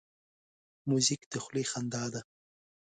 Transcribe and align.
موزیک 0.89 1.21
د 1.31 1.33
خولې 1.43 1.63
خندا 1.71 2.03
ده. 2.13 2.21